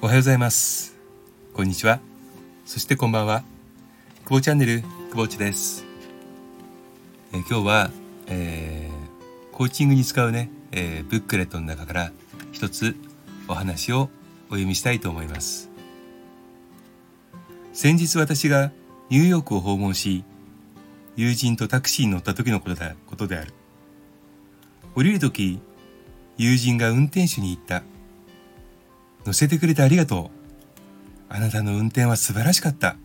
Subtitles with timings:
[0.00, 0.96] おはようございます。
[1.52, 1.98] こんにちは。
[2.64, 3.42] そしてこんばんは。
[4.26, 5.84] 久保チャンネル久保ちです。
[7.32, 7.90] え今日は、
[8.28, 12.12] えー、コーチングに使うね、えー、ブックレットの中から
[12.52, 12.94] 一つ
[13.48, 15.68] お話をお読みしたいと思います。
[17.72, 18.70] 先日私が
[19.10, 20.22] ニューヨークを訪問し
[21.16, 23.52] 友人とタクシーに乗った時のことだことである。
[24.94, 25.58] 降りる時
[26.36, 27.82] 友人が運転手に言った。
[29.24, 30.38] 乗せてくれてありがとう。
[31.28, 32.96] あなたの運転は素晴らしかった。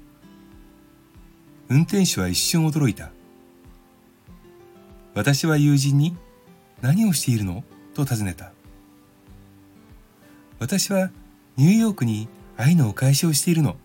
[1.69, 3.11] 運転手は一瞬驚いた。
[5.13, 6.15] 私は友人に
[6.81, 7.63] 何をしているの？
[7.93, 8.51] と尋ねた。
[10.59, 11.11] 私は
[11.57, 13.75] ニューヨークに愛のお返しをしているの。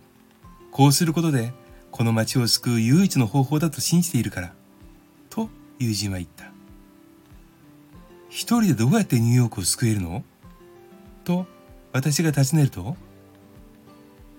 [0.71, 1.51] こうすることで
[1.91, 4.53] この街を救う唯一の方法だと信じているから。
[5.29, 6.45] と友人は言った。
[8.29, 10.23] 一人でどうやってニューヨークを救えるの？
[11.23, 11.45] と
[11.91, 12.95] 私が尋ねると、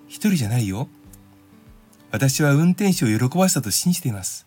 [0.07, 0.89] 一人じゃないよ。
[2.11, 4.47] 私は運転手を喜ばせたと信じています。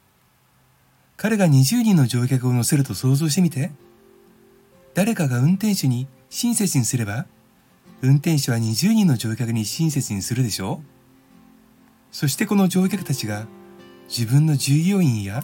[1.15, 3.71] 彼が20人の乗客を乗せると想像してみて。
[4.93, 7.25] 誰かが運転手に親切にすれば、
[8.03, 10.85] 運転手は20人の乗客に親切にするでしょう
[12.11, 13.47] そしてこの乗客たちが
[14.09, 15.43] 自分の従業員や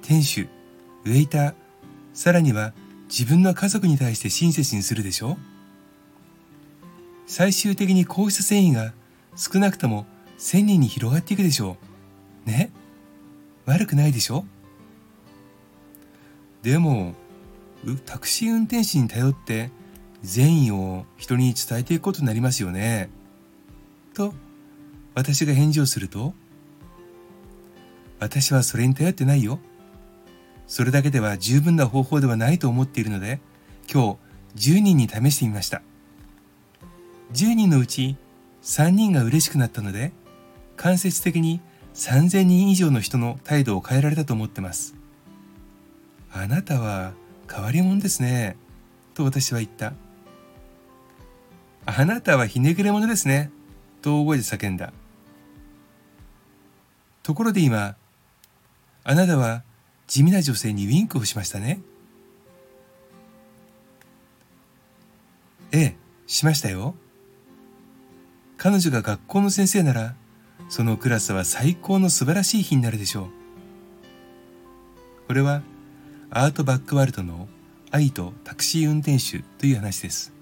[0.00, 0.48] 店主、
[1.04, 1.54] ウェイター、
[2.14, 2.72] さらには
[3.10, 5.36] 自分の家族に対して親切にするでしょう
[7.30, 8.92] 最終的にこうした繊維が
[9.36, 10.04] 少なくとも
[10.38, 11.76] 1000人に広がっていくでしょ
[12.44, 12.50] う。
[12.50, 12.72] ね？
[13.66, 14.44] 悪くないでしょ？
[16.62, 17.14] でも、
[18.04, 19.70] タクシー運転手に頼って
[20.22, 23.10] 善意を人に伝えていくことになりますよね。
[24.12, 24.34] と、
[25.14, 26.34] 私が返事をすると、
[28.18, 29.60] 私はそれに頼ってないよ。
[30.66, 33.40] それだけでは十分な方法ではないと思っているので、
[33.88, 34.18] 今
[34.56, 35.82] 日10人に試してみました。
[37.32, 38.16] 10人のうち
[38.62, 40.12] 3人が嬉しくなったので、
[40.76, 41.60] 間接的に
[41.94, 44.94] 3000人以上の人の態度を変えられたと思ってます。
[46.32, 47.12] あなたは
[47.50, 48.56] 変わり者ですね。
[49.14, 49.92] と私は言った。
[51.86, 53.50] あなたはひねくれ者ですね。
[54.02, 54.92] と大声で叫んだ。
[57.22, 57.96] ところで今、
[59.04, 59.62] あなたは
[60.06, 61.80] 地味な女性にウィンクをしましたね。
[65.72, 66.94] ええ、しましたよ。
[68.62, 70.14] 彼女が学校の先生なら、
[70.68, 73.26] そのクラスは最高の素晴らしい日になるでしょう。
[75.28, 75.62] これは、
[76.28, 77.48] アートバックワールドの
[77.90, 80.34] 愛とタクシー運転手という話です。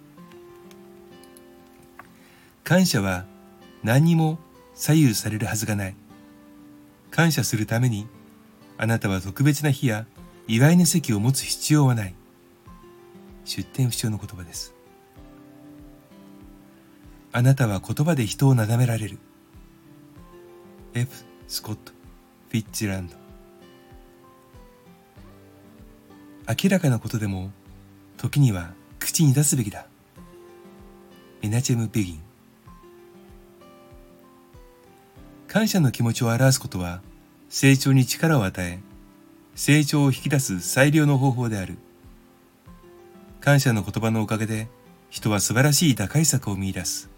[2.65, 3.25] 感謝は
[3.85, 4.41] 何にも
[4.75, 5.95] 左右されるはずがない。
[7.13, 8.09] 感謝するために、
[8.79, 10.07] あなたは特別な日や
[10.49, 12.17] 祝いの席を持つ必要はない。
[13.45, 14.78] 出典不詳の言葉です。
[17.39, 19.21] あなたは言葉で人をなだめられる。
[20.93, 21.25] F.
[21.47, 21.93] スコット・
[22.49, 23.15] フィッチランド
[26.49, 27.53] 明らかなことでも
[28.17, 29.87] 時には口に出すべきだ。
[31.43, 32.21] エナチェム・ベギン
[35.47, 37.03] 感謝の気持ちを表すことは
[37.49, 38.81] 成長に力を与え
[39.55, 41.79] 成長を引き出す最良の方法である
[43.41, 44.67] 感謝の言葉のおかげで
[45.09, 47.17] 人は素晴らしい打開策を見出す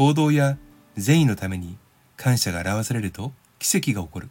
[0.00, 0.56] 行動や
[0.96, 1.76] 善意のために
[2.16, 4.30] 感謝が表されると奇跡が起こる。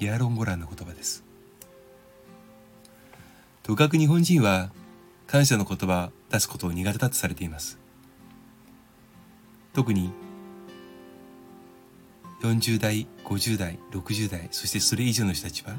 [0.00, 1.22] ヤーロン・ゴランの言葉です。
[3.62, 4.72] とかく日本人は
[5.28, 7.78] 感謝の言葉を出すことを苦手だとされています。
[9.72, 10.10] 特に
[12.42, 15.76] 40代、50代、60代、そしてそれ以上の人たちは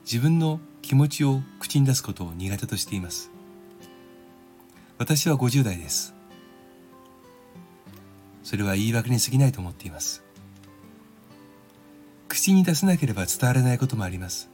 [0.00, 3.30] 自分の気持ちを口に出すことを苦手としています。
[4.98, 6.19] 私は50代です。
[8.42, 10.22] それは言い訳に過ぎないと思っています。
[12.28, 14.48] 口に出さなければ伝わらないこともあります。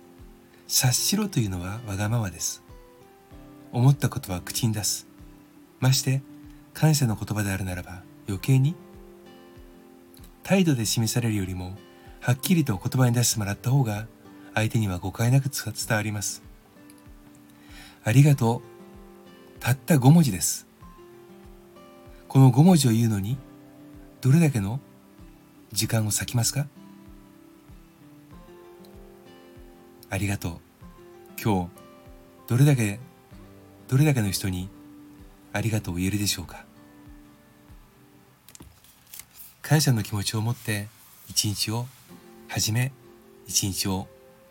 [0.66, 2.62] 察しろというのはわがままです。
[3.72, 5.06] 思ったことは口に出す。
[5.78, 6.22] まして、
[6.74, 8.74] 感謝の言葉であるならば余計に？
[10.42, 11.76] 態度で示されるよりも
[12.20, 14.06] はっきりと言葉に出してもらった方が
[14.54, 16.42] 相手には誤解なく伝わります。
[18.04, 19.60] ありがとう。
[19.60, 20.66] たった5文字です。
[22.28, 23.36] この5文字を言うのに
[24.26, 24.80] どれだけの
[25.72, 26.66] 時間を割きますか？
[30.10, 30.52] ありがとう。
[31.40, 31.70] 今日、
[32.48, 32.98] どれだけ、
[33.86, 34.68] どれだけの人に
[35.52, 36.64] ありがとうを言えるでしょうか？
[39.62, 40.88] 感謝の気持ちを持って
[41.28, 41.86] 一日を
[42.48, 42.90] 始め、
[43.46, 44.08] 一日を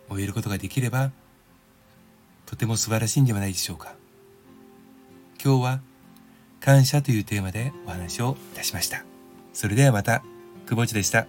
[0.07, 1.11] 終えることができれば、
[2.45, 3.93] とても素晴らしいんではないでしょうか？
[5.43, 5.81] 今日は
[6.61, 9.03] 感謝というテーマでお話をいたしました。
[9.55, 10.21] それではまた、
[10.67, 11.27] 久保地でした。